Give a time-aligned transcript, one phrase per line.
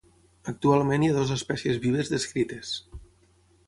[0.51, 2.77] Actualment hi ha dues espècies vives descrites.